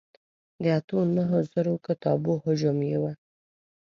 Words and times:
د 0.61 0.65
اتو 0.77 0.97
نهو 1.15 1.39
زرو 1.51 1.75
کتابو 1.85 2.33
حجم 2.43 2.77
یې 2.89 2.97
و. 3.01 3.03